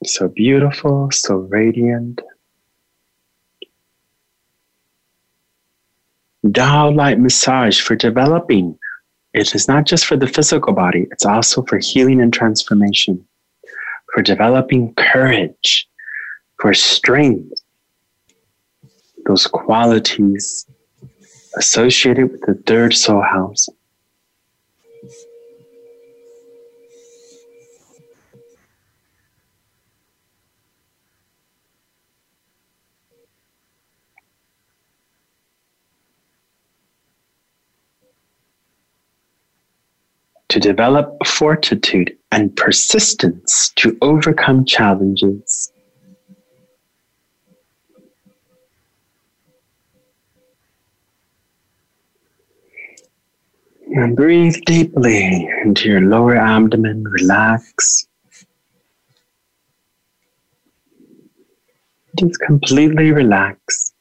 [0.06, 2.22] So beautiful, so radiant.
[6.52, 8.78] Tao light massage for developing.
[9.34, 13.26] It is not just for the physical body, it's also for healing and transformation,
[14.14, 15.88] for developing courage,
[16.60, 17.54] for strength,
[19.26, 20.66] those qualities
[21.56, 23.70] associated with the third soul house.
[40.54, 45.72] To develop fortitude and persistence to overcome challenges.
[53.96, 58.08] And breathe deeply into your lower abdomen, relax.
[62.20, 63.92] Just completely relax.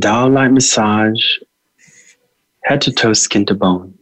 [0.00, 1.38] Tao light massage
[2.66, 3.96] head to toe, skin to bone.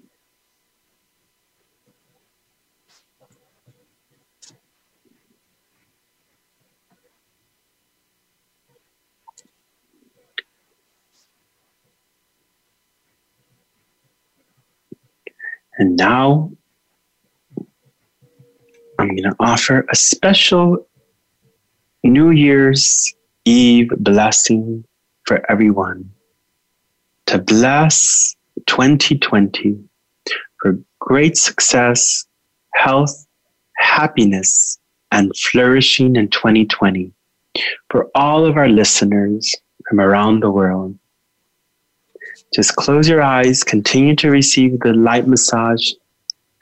[15.77, 16.51] And now
[18.99, 20.89] I'm going to offer a special
[22.03, 24.85] New Year's Eve blessing
[25.27, 26.11] for everyone
[27.27, 28.37] to bless
[28.67, 29.79] 2020
[30.61, 32.27] for great success,
[32.75, 33.27] health,
[33.77, 34.79] happiness,
[35.13, 37.13] and flourishing in 2020
[37.91, 39.55] for all of our listeners
[39.89, 40.99] from around the world.
[42.55, 45.93] Just close your eyes, continue to receive the light massage,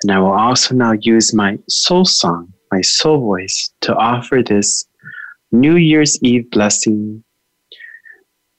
[0.02, 4.84] and I will also now use my soul song, my soul voice, to offer this
[5.50, 7.22] New Year's Eve blessing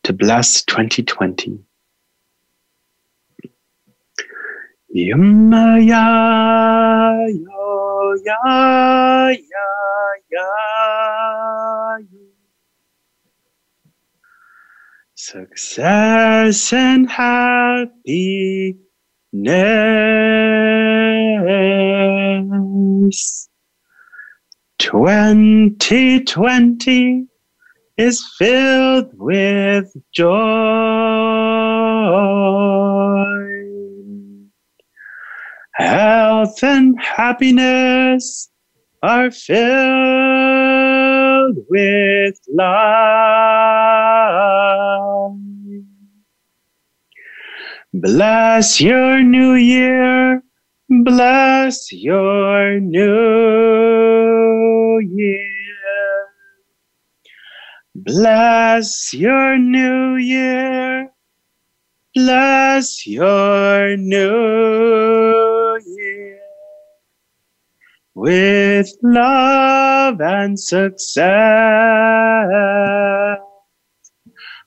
[0.04, 1.60] to bless 2020.
[4.94, 6.06] Yumma ya
[7.26, 9.66] yo ya ya
[10.30, 10.46] ya
[15.16, 17.90] Success and happiness.
[24.78, 27.26] 2020
[27.98, 31.33] is filled with joy
[35.74, 38.50] health and happiness
[39.02, 39.58] are filled
[41.70, 42.74] with love.
[47.94, 50.42] Bless your new year,
[50.90, 55.50] bless your new year.
[57.96, 61.10] Bless your new year.
[62.16, 65.53] Bless your new
[68.16, 71.26] with love and success,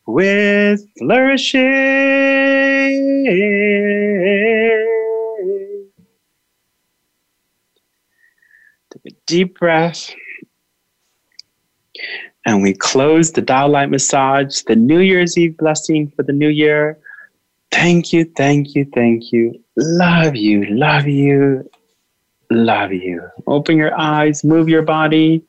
[0.06, 1.62] with flourishing.
[8.90, 10.14] Take a deep breath.
[12.44, 16.48] And we close the Tao Light Massage, the New Year's Eve blessing for the new
[16.48, 16.96] year.
[17.72, 19.60] Thank you, thank you, thank you.
[19.76, 21.68] Love you, love you,
[22.50, 23.22] love you.
[23.46, 25.44] Open your eyes, move your body,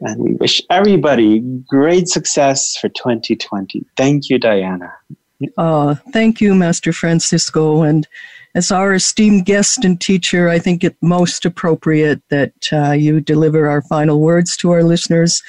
[0.00, 3.84] and we wish everybody great success for 2020.
[3.96, 4.92] Thank you, Diana.
[5.56, 7.82] Uh, thank you, Master Francisco.
[7.82, 8.06] And
[8.54, 13.68] as our esteemed guest and teacher, I think it most appropriate that uh, you deliver
[13.68, 15.42] our final words to our listeners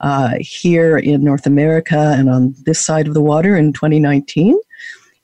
[0.00, 4.58] uh, here in North America and on this side of the water in 2019,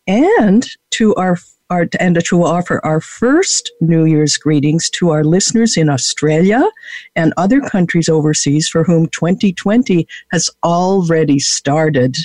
[0.06, 1.36] and to our
[1.70, 6.64] our, and to offer our first New Year's greetings to our listeners in Australia
[7.14, 12.16] and other countries overseas for whom 2020 has already started.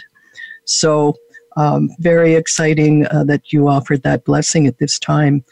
[0.66, 1.16] So
[1.58, 5.44] um, very exciting uh, that you offered that blessing at this time.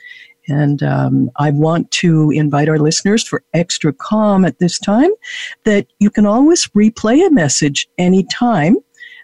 [0.48, 5.12] And um, I want to invite our listeners for extra calm at this time
[5.64, 8.78] that you can always replay a message anytime.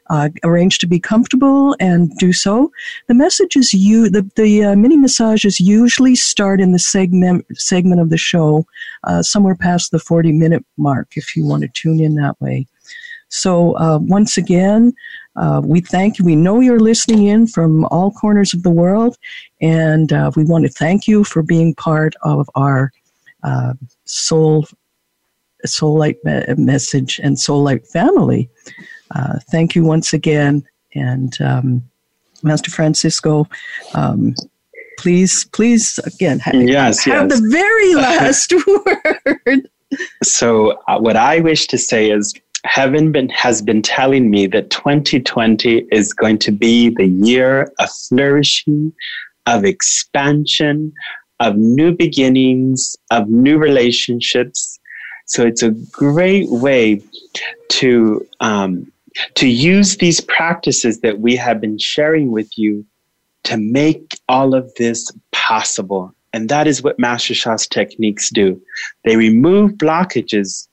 [0.08, 2.72] Uh, arrange to be comfortable and do so.
[3.08, 8.12] The messages you the the uh, mini massages usually start in the segment segment of
[8.12, 8.68] the show,
[9.06, 11.14] uh, somewhere past the forty minute mark.
[11.16, 12.68] If you want to tune in that way.
[13.30, 14.93] So uh, once again,
[15.36, 16.26] uh, we thank you.
[16.26, 19.18] We know you're listening in from all corners of the world,
[19.60, 22.91] and uh, we want to thank you for being part of our
[24.03, 24.68] soul
[25.66, 28.49] soul light me- message and soul light family.
[29.14, 31.84] Uh, thank you once again, and um,
[32.43, 33.47] Master Francisco.
[33.93, 34.36] Um,
[34.97, 37.39] please, please, again, ha- yes, have yes.
[37.39, 38.53] the very last
[39.47, 39.70] word.
[40.24, 42.34] So, uh, what I wish to say is
[42.66, 47.89] heaven been, has been telling me that 2020 is going to be the year of
[47.91, 48.91] flourishing,
[49.45, 50.91] of expansion,
[51.39, 54.80] of new beginnings, of new relationships.
[55.28, 57.01] So it's a great way
[57.70, 58.91] to um,
[59.36, 62.86] to use these practices that we have been sharing with you
[63.43, 66.13] to make all of this possible.
[66.34, 68.61] And that is what Master Sha's techniques do.
[69.03, 70.68] They remove blockages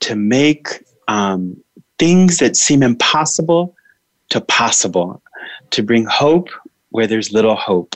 [0.00, 1.56] to make um,
[1.98, 3.74] things that seem impossible
[4.30, 5.22] to possible,
[5.70, 6.48] to bring hope
[6.90, 7.94] where there's little hope.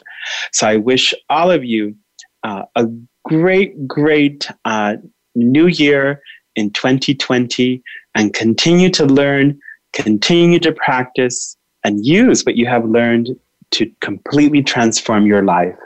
[0.52, 1.94] So I wish all of you
[2.42, 2.86] uh, a
[3.24, 4.96] great, great uh,
[5.34, 6.22] new year
[6.56, 7.82] in 2020
[8.14, 9.58] and continue to learn,
[9.94, 13.30] continue to practice, and use what you have learned
[13.72, 15.76] to completely transform your life.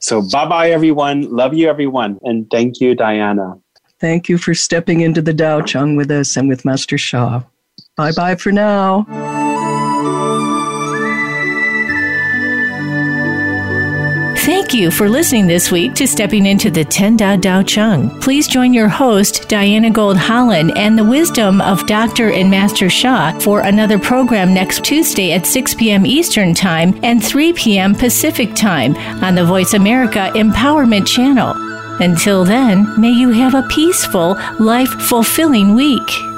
[0.00, 1.22] So, bye bye, everyone.
[1.34, 2.18] Love you, everyone.
[2.22, 3.54] And thank you, Diana.
[4.00, 7.42] Thank you for stepping into the Tao Chang with us and with Master Sha.
[7.96, 9.40] Bye bye for now.
[14.44, 18.10] Thank you for listening this week to Stepping into the Ten Da Dao Chang.
[18.18, 22.32] Please join your host, Diana Gold Holland, and the wisdom of Dr.
[22.32, 26.04] and Master Sha for another program next Tuesday at 6 p.m.
[26.04, 27.94] Eastern Time and 3 p.m.
[27.94, 31.54] Pacific Time on the Voice America Empowerment Channel.
[32.00, 36.31] Until then, may you have a peaceful, life fulfilling week.